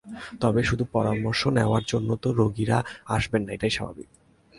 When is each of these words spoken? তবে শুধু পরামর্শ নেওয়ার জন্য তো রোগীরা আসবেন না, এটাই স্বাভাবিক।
তবে 0.39 0.61
শুধু 0.63 0.83
পরামর্শ 0.91 1.41
নেওয়ার 1.47 1.83
জন্য 1.87 2.09
তো 2.15 2.29
রোগীরা 2.31 2.77
আসবেন 3.07 3.41
না, 3.45 3.51
এটাই 3.53 3.69
স্বাভাবিক। 3.69 4.09